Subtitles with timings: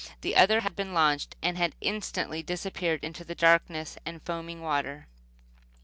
[0.21, 5.05] The other had been launched, and had instantly disappeared in the darkness and foaming water.